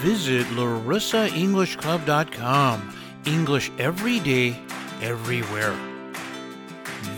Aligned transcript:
Visit 0.00 0.46
larissaenglishclub.com. 0.46 2.96
English 3.26 3.70
every 3.78 4.18
day, 4.20 4.58
everywhere. 5.02 5.76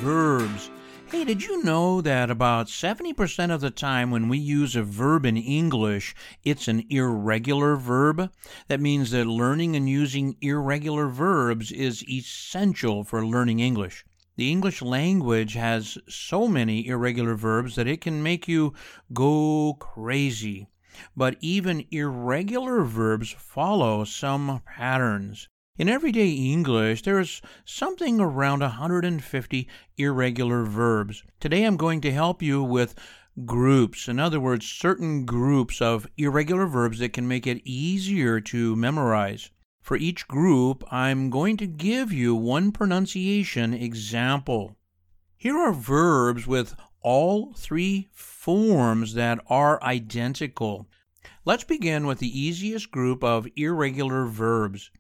Verbs. 0.01 0.69
Hey, 1.06 1.24
did 1.24 1.45
you 1.45 1.62
know 1.62 2.00
that 2.00 2.29
about 2.29 2.66
70% 2.66 3.54
of 3.54 3.60
the 3.60 3.71
time 3.71 4.10
when 4.10 4.29
we 4.29 4.38
use 4.38 4.74
a 4.74 4.82
verb 4.82 5.24
in 5.24 5.37
English, 5.37 6.12
it's 6.43 6.66
an 6.66 6.84
irregular 6.91 7.77
verb? 7.77 8.32
That 8.66 8.80
means 8.80 9.12
that 9.12 9.29
learning 9.29 9.77
and 9.77 9.89
using 9.89 10.37
irregular 10.41 11.07
verbs 11.07 11.71
is 11.71 12.03
essential 12.09 13.05
for 13.05 13.25
learning 13.25 13.61
English. 13.61 14.05
The 14.35 14.51
English 14.51 14.83
language 14.83 15.55
has 15.55 15.99
so 16.09 16.49
many 16.49 16.89
irregular 16.89 17.37
verbs 17.37 17.77
that 17.77 17.87
it 17.87 18.01
can 18.01 18.25
make 18.25 18.49
you 18.49 18.75
go 19.12 19.77
crazy. 19.79 20.67
But 21.16 21.36
even 21.40 21.86
irregular 21.90 22.82
verbs 22.85 23.35
follow 23.39 24.04
some 24.04 24.62
patterns. 24.67 25.48
In 25.79 25.89
everyday 25.89 26.30
English, 26.30 27.03
there 27.03 27.18
is 27.18 27.40
something 27.64 28.21
around 28.21 28.61
150 28.61 29.68
irregular 29.96 30.64
verbs. 30.64 31.22
Today 31.40 31.64
I'm 31.64 31.76
going 31.76 32.00
to 32.03 32.12
help 32.12 32.42
you 32.42 32.62
with 32.62 32.94
groups. 33.47 34.08
In 34.08 34.19
other 34.19 34.39
words, 34.39 34.67
certain 34.67 35.25
groups 35.25 35.81
of 35.81 36.06
irregular 36.19 36.67
verbs 36.67 36.98
that 36.98 37.14
can 37.14 37.27
make 37.27 37.47
it 37.47 37.62
easier 37.64 38.39
to 38.41 38.77
memorize. 38.77 39.50
For 39.81 39.97
each 39.97 40.28
group, 40.28 40.84
I'm 40.92 41.31
going 41.31 41.56
to 41.56 41.67
give 41.67 42.12
you 42.12 42.34
one 42.34 42.70
pronunciation 42.70 43.72
example. 43.72 44.77
Here 45.36 45.56
are 45.56 45.72
verbs 45.72 46.47
with 46.47 46.77
all 47.02 47.52
three 47.55 48.08
forms 48.12 49.14
that 49.14 49.38
are 49.48 49.83
identical. 49.83 50.88
Let's 51.44 51.64
begin 51.64 52.06
with 52.06 52.19
the 52.19 52.41
easiest 52.41 52.91
group 52.91 53.22
of 53.25 53.48
irregular 53.56 54.27
verbs. 54.27 54.91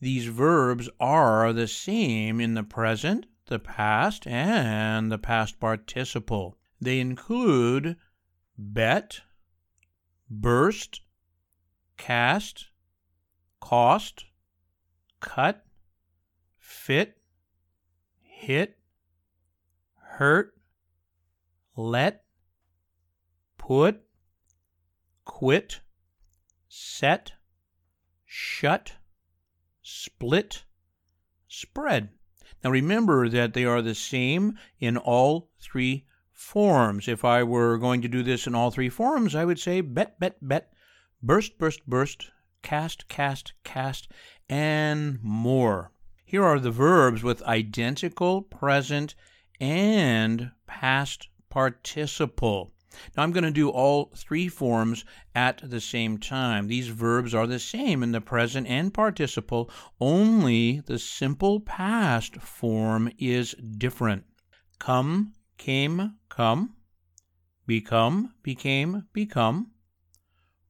These 0.00 0.26
verbs 0.26 0.88
are 0.98 1.52
the 1.52 1.68
same 1.68 2.40
in 2.40 2.54
the 2.54 2.62
present, 2.62 3.26
the 3.46 3.58
past, 3.58 4.26
and 4.26 5.10
the 5.10 5.18
past 5.18 5.60
participle. 5.60 6.58
They 6.80 7.00
include 7.00 7.96
bet, 8.56 9.20
burst, 10.28 11.02
cast, 11.96 12.68
cost, 13.60 14.24
cut, 15.20 15.64
fit, 16.58 17.18
hit, 18.22 18.78
hurt, 19.96 20.54
let, 21.88 22.24
put, 23.56 24.02
quit, 25.24 25.80
set, 26.68 27.32
shut, 28.24 28.92
split, 29.82 30.64
spread. 31.48 32.10
Now 32.62 32.70
remember 32.70 33.28
that 33.28 33.54
they 33.54 33.64
are 33.64 33.80
the 33.80 33.94
same 33.94 34.58
in 34.78 34.96
all 34.96 35.50
three 35.58 36.06
forms. 36.32 37.08
If 37.08 37.24
I 37.24 37.42
were 37.42 37.78
going 37.78 38.02
to 38.02 38.08
do 38.08 38.22
this 38.22 38.46
in 38.46 38.54
all 38.54 38.70
three 38.70 38.88
forms, 38.88 39.34
I 39.34 39.44
would 39.44 39.58
say 39.58 39.80
bet, 39.80 40.20
bet, 40.20 40.36
bet, 40.42 40.72
burst, 41.22 41.58
burst, 41.58 41.86
burst, 41.86 42.30
cast, 42.62 43.08
cast, 43.08 43.54
cast, 43.64 44.08
and 44.48 45.18
more. 45.22 45.92
Here 46.24 46.44
are 46.44 46.60
the 46.60 46.70
verbs 46.70 47.22
with 47.22 47.42
identical 47.42 48.42
present 48.42 49.14
and 49.60 50.52
past 50.66 51.28
participle. 51.50 52.72
Now 53.16 53.22
I'm 53.22 53.30
going 53.32 53.44
to 53.44 53.50
do 53.50 53.68
all 53.68 54.10
three 54.16 54.48
forms 54.48 55.04
at 55.34 55.60
the 55.62 55.80
same 55.80 56.18
time. 56.18 56.66
These 56.66 56.88
verbs 56.88 57.34
are 57.34 57.46
the 57.46 57.58
same 57.58 58.02
in 58.02 58.12
the 58.12 58.20
present 58.20 58.66
and 58.66 58.92
participle, 58.92 59.70
only 60.00 60.80
the 60.80 60.98
simple 60.98 61.60
past 61.60 62.36
form 62.36 63.10
is 63.18 63.54
different. 63.54 64.24
Come, 64.78 65.34
came, 65.56 66.16
come. 66.28 66.74
Become, 67.66 68.34
became, 68.42 69.06
become. 69.12 69.70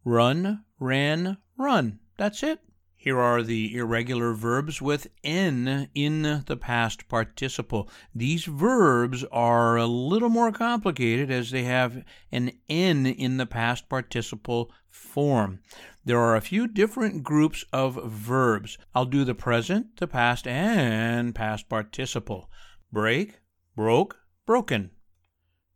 Run, 0.05 0.65
ran, 0.79 1.39
run. 1.57 2.01
That's 2.19 2.43
it. 2.43 2.61
Here 3.03 3.19
are 3.19 3.43
the 3.43 3.75
irregular 3.77 4.35
verbs 4.35 4.83
with 4.83 5.07
n 5.25 5.89
in 5.95 6.45
the 6.45 6.59
past 6.61 7.09
participle. 7.09 7.89
These 8.15 8.45
verbs 8.45 9.25
are 9.33 9.79
a 9.79 9.87
little 9.87 10.29
more 10.29 10.53
complicated 10.53 11.31
as 11.31 11.51
they 11.51 11.63
have 11.63 12.05
an 12.31 12.53
n 12.69 13.07
in 13.07 13.39
the 13.39 13.47
past 13.47 13.89
participle 13.89 14.71
form. 14.91 15.61
There 16.05 16.19
are 16.19 16.37
a 16.37 16.43
few 16.43 16.69
different 16.69 17.23
groups 17.23 17.65
of 17.73 17.95
verbs. 18.05 18.77
I'll 18.95 19.07
do 19.07 19.25
the 19.25 19.35
present, 19.35 19.97
the 19.97 20.07
past, 20.07 20.47
and 20.47 21.35
past 21.35 21.71
participle. 21.71 22.51
Break, 22.93 23.41
broke, 23.75 24.19
broken. 24.45 24.91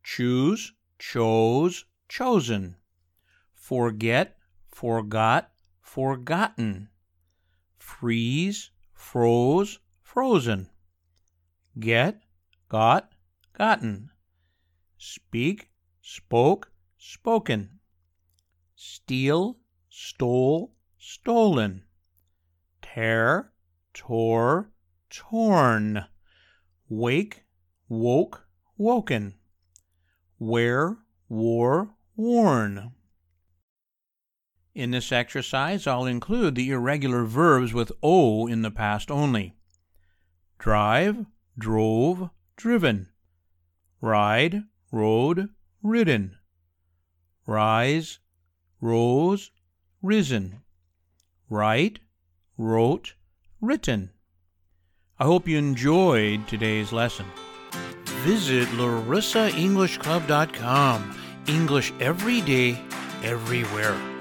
Choose, 0.02 0.74
chose, 0.98 1.86
chosen. 2.06 2.76
Forget, 3.54 4.36
forgot, 4.68 5.52
forgotten 5.80 6.90
freeze, 7.84 8.70
froze, 8.94 9.78
frozen. 10.00 10.66
Get, 11.78 12.22
got, 12.70 13.12
gotten. 13.52 14.10
Speak, 14.96 15.68
spoke, 16.00 16.72
spoken. 16.96 17.80
Steal, 18.74 19.58
stole, 19.90 20.72
stolen. 20.96 21.84
Tear, 22.80 23.52
tore, 23.92 24.72
torn. 25.10 26.06
Wake, 26.88 27.44
woke, 27.88 28.48
woken. 28.78 29.34
Wear, 30.38 30.98
wore, 31.28 31.94
worn. 32.16 32.93
In 34.74 34.90
this 34.90 35.12
exercise, 35.12 35.86
I'll 35.86 36.06
include 36.06 36.56
the 36.56 36.70
irregular 36.70 37.24
verbs 37.24 37.72
with 37.72 37.92
O 38.02 38.48
in 38.48 38.62
the 38.62 38.72
past 38.72 39.08
only. 39.10 39.54
Drive, 40.58 41.26
drove, 41.56 42.30
driven. 42.56 43.08
Ride, 44.00 44.64
rode, 44.90 45.50
ridden. 45.82 46.36
Rise, 47.46 48.18
rose, 48.80 49.52
risen. 50.02 50.62
Write, 51.48 52.00
wrote, 52.58 53.14
written. 53.60 54.10
I 55.20 55.24
hope 55.24 55.46
you 55.46 55.56
enjoyed 55.56 56.48
today's 56.48 56.92
lesson. 56.92 57.26
Visit 58.24 58.66
larissaenglishclub.com. 58.70 61.20
English 61.46 61.92
every 62.00 62.40
day, 62.40 62.76
everywhere. 63.22 64.13